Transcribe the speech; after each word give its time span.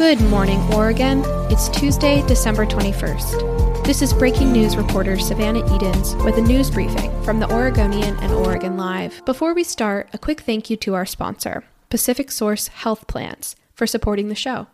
Good 0.00 0.22
morning, 0.22 0.62
Oregon. 0.72 1.22
It's 1.50 1.68
Tuesday, 1.68 2.26
December 2.26 2.64
21st. 2.64 3.84
This 3.84 4.00
is 4.00 4.14
breaking 4.14 4.50
news 4.50 4.74
reporter 4.74 5.18
Savannah 5.18 5.60
Eadens 5.64 6.14
with 6.24 6.38
a 6.38 6.40
news 6.40 6.70
briefing 6.70 7.10
from 7.22 7.38
the 7.38 7.52
Oregonian 7.52 8.16
and 8.20 8.32
Oregon 8.32 8.78
Live. 8.78 9.22
Before 9.26 9.52
we 9.52 9.62
start, 9.62 10.08
a 10.14 10.18
quick 10.18 10.40
thank 10.40 10.70
you 10.70 10.78
to 10.78 10.94
our 10.94 11.04
sponsor, 11.04 11.64
PacificSource 11.90 12.68
Health 12.68 13.08
Plans, 13.08 13.56
for 13.74 13.86
supporting 13.86 14.28
the 14.30 14.34
show. 14.34 14.68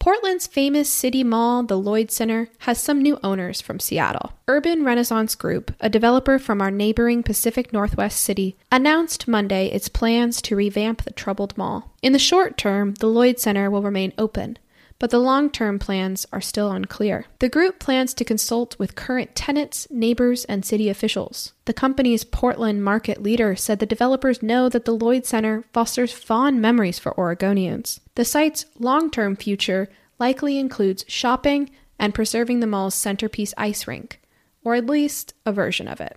Portland's 0.00 0.48
famous 0.48 0.92
city 0.92 1.22
mall, 1.22 1.62
the 1.62 1.78
Lloyd 1.78 2.10
Center, 2.10 2.48
has 2.58 2.82
some 2.82 3.00
new 3.00 3.20
owners 3.22 3.60
from 3.60 3.78
Seattle. 3.78 4.32
Urban 4.48 4.82
Renaissance 4.82 5.36
Group, 5.36 5.72
a 5.78 5.88
developer 5.88 6.40
from 6.40 6.60
our 6.60 6.72
neighboring 6.72 7.22
Pacific 7.22 7.72
Northwest 7.72 8.20
city, 8.20 8.56
announced 8.72 9.28
Monday 9.28 9.68
its 9.68 9.88
plans 9.88 10.42
to 10.42 10.56
revamp 10.56 11.02
the 11.02 11.12
troubled 11.12 11.56
mall. 11.56 11.92
In 12.02 12.12
the 12.12 12.18
short 12.18 12.58
term, 12.58 12.94
the 12.94 13.06
Lloyd 13.06 13.38
Center 13.38 13.70
will 13.70 13.82
remain 13.82 14.12
open, 14.18 14.58
but 15.02 15.10
the 15.10 15.18
long 15.18 15.50
term 15.50 15.80
plans 15.80 16.24
are 16.32 16.40
still 16.40 16.70
unclear. 16.70 17.26
The 17.40 17.48
group 17.48 17.80
plans 17.80 18.14
to 18.14 18.24
consult 18.24 18.78
with 18.78 18.94
current 18.94 19.34
tenants, 19.34 19.88
neighbors, 19.90 20.44
and 20.44 20.64
city 20.64 20.88
officials. 20.88 21.54
The 21.64 21.72
company's 21.72 22.22
Portland 22.22 22.84
market 22.84 23.20
leader 23.20 23.56
said 23.56 23.80
the 23.80 23.84
developers 23.84 24.44
know 24.44 24.68
that 24.68 24.84
the 24.84 24.94
Lloyd 24.94 25.26
Center 25.26 25.64
fosters 25.72 26.12
fond 26.12 26.62
memories 26.62 27.00
for 27.00 27.14
Oregonians. 27.14 27.98
The 28.14 28.24
site's 28.24 28.66
long 28.78 29.10
term 29.10 29.34
future 29.34 29.88
likely 30.20 30.56
includes 30.56 31.04
shopping 31.08 31.70
and 31.98 32.14
preserving 32.14 32.60
the 32.60 32.68
mall's 32.68 32.94
centerpiece 32.94 33.52
ice 33.58 33.88
rink, 33.88 34.20
or 34.62 34.76
at 34.76 34.86
least 34.86 35.34
a 35.44 35.52
version 35.52 35.88
of 35.88 36.00
it. 36.00 36.16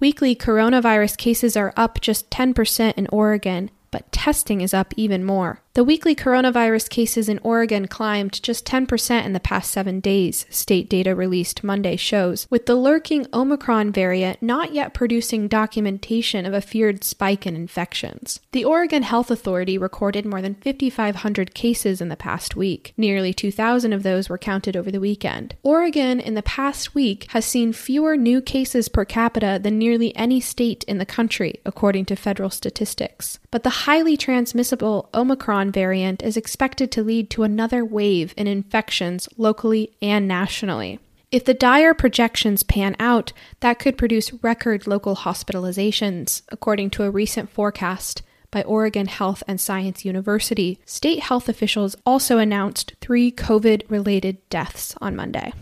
Weekly 0.00 0.34
coronavirus 0.34 1.16
cases 1.16 1.56
are 1.56 1.72
up 1.76 2.00
just 2.00 2.28
10% 2.30 2.94
in 2.94 3.06
Oregon, 3.12 3.70
but 3.92 4.10
testing 4.10 4.62
is 4.62 4.74
up 4.74 4.92
even 4.96 5.22
more. 5.22 5.60
The 5.74 5.82
weekly 5.82 6.14
coronavirus 6.14 6.88
cases 6.88 7.28
in 7.28 7.40
Oregon 7.42 7.88
climbed 7.88 8.40
just 8.44 8.64
10% 8.64 9.24
in 9.24 9.32
the 9.32 9.40
past 9.40 9.72
seven 9.72 9.98
days, 9.98 10.46
state 10.48 10.88
data 10.88 11.16
released 11.16 11.64
Monday 11.64 11.96
shows, 11.96 12.46
with 12.48 12.66
the 12.66 12.76
lurking 12.76 13.26
Omicron 13.34 13.90
variant 13.90 14.40
not 14.40 14.72
yet 14.72 14.94
producing 14.94 15.48
documentation 15.48 16.46
of 16.46 16.54
a 16.54 16.60
feared 16.60 17.02
spike 17.02 17.44
in 17.44 17.56
infections. 17.56 18.38
The 18.52 18.64
Oregon 18.64 19.02
Health 19.02 19.32
Authority 19.32 19.76
recorded 19.76 20.24
more 20.24 20.40
than 20.40 20.54
5,500 20.54 21.54
cases 21.54 22.00
in 22.00 22.08
the 22.08 22.14
past 22.14 22.54
week. 22.54 22.94
Nearly 22.96 23.34
2,000 23.34 23.92
of 23.92 24.04
those 24.04 24.28
were 24.28 24.38
counted 24.38 24.76
over 24.76 24.92
the 24.92 25.00
weekend. 25.00 25.56
Oregon, 25.64 26.20
in 26.20 26.34
the 26.34 26.42
past 26.42 26.94
week, 26.94 27.26
has 27.30 27.44
seen 27.44 27.72
fewer 27.72 28.16
new 28.16 28.40
cases 28.40 28.88
per 28.88 29.04
capita 29.04 29.58
than 29.60 29.80
nearly 29.80 30.14
any 30.14 30.38
state 30.38 30.84
in 30.84 30.98
the 30.98 31.04
country, 31.04 31.54
according 31.66 32.04
to 32.04 32.14
federal 32.14 32.50
statistics. 32.50 33.40
But 33.50 33.64
the 33.64 33.70
highly 33.70 34.16
transmissible 34.16 35.08
Omicron 35.12 35.63
Omicron 35.64 35.72
variant 35.72 36.22
is 36.22 36.36
expected 36.36 36.92
to 36.92 37.02
lead 37.02 37.30
to 37.30 37.42
another 37.42 37.84
wave 37.86 38.34
in 38.36 38.46
infections 38.46 39.28
locally 39.38 39.96
and 40.02 40.28
nationally. 40.28 40.98
If 41.30 41.46
the 41.46 41.54
dire 41.54 41.94
projections 41.94 42.62
pan 42.62 42.94
out, 43.00 43.32
that 43.60 43.78
could 43.78 43.96
produce 43.96 44.34
record 44.42 44.86
local 44.86 45.16
hospitalizations, 45.16 46.42
according 46.50 46.90
to 46.90 47.04
a 47.04 47.10
recent 47.10 47.48
forecast 47.48 48.22
by 48.50 48.62
Oregon 48.62 49.06
Health 49.06 49.42
and 49.48 49.58
Science 49.58 50.04
University. 50.04 50.78
State 50.84 51.20
health 51.20 51.48
officials 51.48 51.96
also 52.04 52.38
announced 52.38 52.94
three 53.00 53.32
COVID 53.32 53.84
related 53.88 54.36
deaths 54.50 54.94
on 55.00 55.16
Monday. 55.16 55.52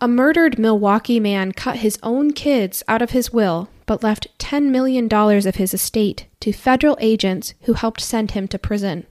A 0.00 0.06
murdered 0.06 0.58
Milwaukee 0.58 1.20
man 1.20 1.52
cut 1.52 1.76
his 1.76 1.98
own 2.02 2.32
kids 2.32 2.84
out 2.86 3.02
of 3.02 3.10
his 3.10 3.32
will 3.32 3.68
but 3.86 4.02
left 4.02 4.36
$10 4.38 4.70
million 4.70 5.12
of 5.12 5.54
his 5.56 5.74
estate 5.74 6.26
to 6.40 6.52
federal 6.52 6.96
agents 7.00 7.54
who 7.62 7.74
helped 7.74 8.00
send 8.00 8.32
him 8.32 8.48
to 8.48 8.58
prison. 8.58 9.06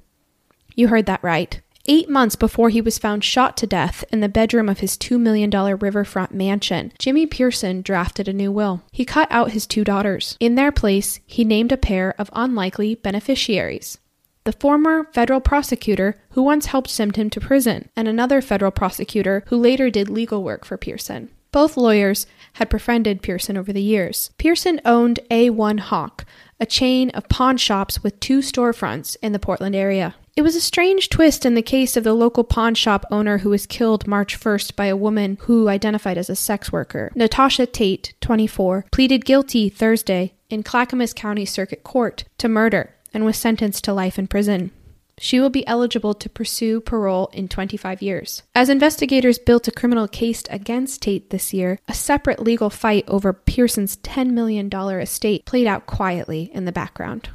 You 0.75 0.87
heard 0.87 1.05
that 1.05 1.23
right. 1.23 1.61
Eight 1.85 2.09
months 2.09 2.37
before 2.37 2.69
he 2.69 2.79
was 2.79 2.97
found 2.97 3.23
shot 3.23 3.57
to 3.57 3.67
death 3.67 4.05
in 4.09 4.21
the 4.21 4.29
bedroom 4.29 4.69
of 4.69 4.79
his 4.79 4.97
$2 4.97 5.19
million 5.19 5.49
riverfront 5.49 6.33
mansion, 6.33 6.93
Jimmy 6.97 7.25
Pearson 7.25 7.81
drafted 7.81 8.27
a 8.27 8.33
new 8.33 8.51
will. 8.51 8.83
He 8.91 9.03
cut 9.03 9.27
out 9.29 9.51
his 9.51 9.67
two 9.67 9.83
daughters. 9.83 10.37
In 10.39 10.55
their 10.55 10.71
place, 10.71 11.19
he 11.25 11.43
named 11.43 11.73
a 11.73 11.77
pair 11.77 12.15
of 12.17 12.29
unlikely 12.33 12.95
beneficiaries 12.95 13.97
the 14.43 14.53
former 14.53 15.05
federal 15.13 15.39
prosecutor 15.39 16.15
who 16.31 16.43
once 16.43 16.67
helped 16.67 16.89
send 16.89 17.15
him 17.15 17.29
to 17.29 17.39
prison, 17.39 17.89
and 17.95 18.07
another 18.07 18.41
federal 18.41 18.71
prosecutor 18.71 19.43
who 19.47 19.57
later 19.57 19.89
did 19.89 20.09
legal 20.09 20.43
work 20.43 20.65
for 20.65 20.77
Pearson. 20.77 21.29
Both 21.53 21.77
lawyers 21.77 22.25
had 22.53 22.67
befriended 22.67 23.21
Pearson 23.21 23.57
over 23.57 23.71
the 23.71 23.81
years. 23.81 24.31
Pearson 24.39 24.81
owned 24.83 25.19
A1 25.29 25.79
Hawk, 25.79 26.25
a 26.59 26.65
chain 26.65 27.11
of 27.11 27.29
pawn 27.29 27.57
shops 27.57 28.01
with 28.01 28.19
two 28.19 28.39
storefronts 28.39 29.15
in 29.21 29.33
the 29.33 29.39
Portland 29.39 29.75
area. 29.75 30.15
It 30.35 30.41
was 30.41 30.55
a 30.55 30.61
strange 30.61 31.09
twist 31.09 31.45
in 31.45 31.53
the 31.53 31.61
case 31.61 31.95
of 31.95 32.03
the 32.03 32.15
local 32.15 32.43
pawn 32.43 32.73
shop 32.73 33.05
owner 33.11 33.37
who 33.37 33.51
was 33.51 33.67
killed 33.67 34.07
March 34.07 34.39
1st 34.39 34.75
by 34.75 34.87
a 34.87 34.97
woman 34.97 35.37
who 35.41 35.69
identified 35.69 36.17
as 36.17 36.27
a 36.27 36.35
sex 36.35 36.71
worker. 36.71 37.11
Natasha 37.13 37.67
Tate, 37.67 38.15
24, 38.19 38.85
pleaded 38.91 39.23
guilty 39.23 39.69
Thursday 39.69 40.33
in 40.49 40.63
Clackamas 40.63 41.13
County 41.13 41.45
Circuit 41.45 41.83
Court 41.83 42.23
to 42.39 42.49
murder 42.49 42.95
and 43.13 43.25
was 43.25 43.37
sentenced 43.37 43.83
to 43.83 43.93
life 43.93 44.17
in 44.17 44.25
prison. 44.25 44.71
She 45.19 45.39
will 45.39 45.49
be 45.49 45.65
eligible 45.67 46.13
to 46.15 46.29
pursue 46.29 46.81
parole 46.81 47.29
in 47.33 47.47
25 47.47 48.01
years. 48.01 48.43
As 48.55 48.69
investigators 48.69 49.39
built 49.39 49.67
a 49.67 49.71
criminal 49.71 50.07
case 50.07 50.43
against 50.49 51.01
Tate 51.01 51.29
this 51.29 51.53
year, 51.53 51.79
a 51.87 51.93
separate 51.93 52.41
legal 52.41 52.69
fight 52.69 53.05
over 53.07 53.33
Pearson's 53.33 53.97
$10 53.97 54.31
million 54.31 54.73
estate 54.73 55.45
played 55.45 55.67
out 55.67 55.85
quietly 55.85 56.49
in 56.53 56.65
the 56.65 56.71
background. 56.71 57.29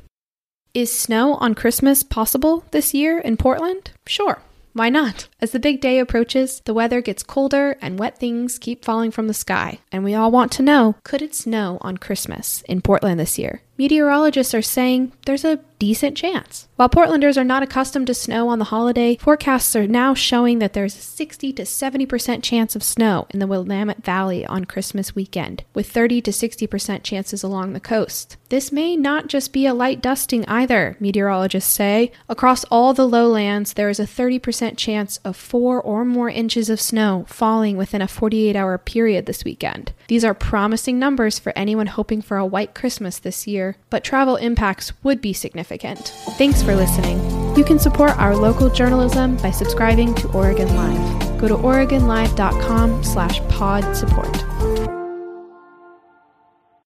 Is 0.74 0.92
snow 0.92 1.34
on 1.34 1.54
Christmas 1.54 2.02
possible 2.02 2.64
this 2.72 2.92
year 2.92 3.18
in 3.18 3.36
Portland? 3.36 3.90
Sure. 4.06 4.42
Why 4.74 4.90
not? 4.90 5.28
As 5.40 5.50
the 5.50 5.58
big 5.58 5.80
day 5.80 5.98
approaches, 5.98 6.60
the 6.64 6.74
weather 6.74 7.00
gets 7.00 7.22
colder 7.22 7.76
and 7.80 7.98
wet 7.98 8.18
things 8.18 8.58
keep 8.58 8.84
falling 8.84 9.10
from 9.10 9.26
the 9.26 9.34
sky. 9.34 9.80
And 9.90 10.04
we 10.04 10.14
all 10.14 10.30
want 10.30 10.52
to 10.52 10.62
know 10.62 10.94
could 11.04 11.22
it 11.22 11.34
snow 11.34 11.78
on 11.80 11.96
Christmas 11.96 12.62
in 12.68 12.82
Portland 12.82 13.18
this 13.18 13.38
year? 13.38 13.62
Meteorologists 13.78 14.54
are 14.54 14.62
saying 14.62 15.12
there's 15.24 15.44
a 15.44 15.60
decent 15.78 16.16
chance. 16.16 16.66
While 16.76 16.88
Portlanders 16.88 17.36
are 17.36 17.44
not 17.44 17.62
accustomed 17.62 18.08
to 18.08 18.14
snow 18.14 18.48
on 18.48 18.58
the 18.58 18.66
holiday, 18.66 19.16
forecasts 19.16 19.74
are 19.76 19.86
now 19.86 20.14
showing 20.14 20.58
that 20.58 20.72
there's 20.72 20.96
a 20.96 21.00
60 21.00 21.52
to 21.52 21.62
70% 21.62 22.42
chance 22.42 22.74
of 22.74 22.82
snow 22.82 23.26
in 23.30 23.38
the 23.38 23.46
Willamette 23.46 24.04
Valley 24.04 24.44
on 24.46 24.64
Christmas 24.64 25.14
weekend, 25.14 25.64
with 25.74 25.90
30 25.90 26.20
to 26.22 26.30
60% 26.30 27.02
chances 27.02 27.42
along 27.42 27.72
the 27.72 27.80
coast. 27.80 28.36
This 28.48 28.72
may 28.72 28.96
not 28.96 29.26
just 29.26 29.52
be 29.52 29.66
a 29.66 29.74
light 29.74 30.00
dusting 30.00 30.44
either, 30.46 30.96
meteorologists 30.98 31.72
say. 31.72 32.10
Across 32.28 32.64
all 32.64 32.94
the 32.94 33.06
lowlands, 33.06 33.74
there 33.74 33.90
is 33.90 34.00
a 34.00 34.04
30% 34.04 34.76
chance 34.76 35.18
of 35.18 35.36
four 35.36 35.80
or 35.80 36.04
more 36.04 36.30
inches 36.30 36.70
of 36.70 36.80
snow 36.80 37.24
falling 37.28 37.76
within 37.76 38.02
a 38.02 38.08
48 38.08 38.56
hour 38.56 38.78
period 38.78 39.26
this 39.26 39.44
weekend. 39.44 39.92
These 40.08 40.24
are 40.24 40.34
promising 40.34 40.98
numbers 40.98 41.38
for 41.38 41.52
anyone 41.56 41.88
hoping 41.88 42.22
for 42.22 42.36
a 42.36 42.46
white 42.46 42.74
Christmas 42.74 43.18
this 43.18 43.46
year 43.68 43.76
but 43.90 44.04
travel 44.04 44.36
impacts 44.36 44.92
would 45.02 45.20
be 45.20 45.32
significant. 45.32 46.08
Thanks 46.36 46.62
for 46.62 46.74
listening. 46.74 47.18
You 47.56 47.64
can 47.64 47.78
support 47.78 48.16
our 48.18 48.36
local 48.36 48.68
journalism 48.68 49.36
by 49.36 49.50
subscribing 49.50 50.14
to 50.16 50.28
Oregon 50.32 50.68
Live. 50.76 51.38
Go 51.38 51.48
to 51.48 51.56
OregonLive.com 51.56 53.04
slash 53.04 53.40
pod 53.48 53.96
support. 53.96 54.57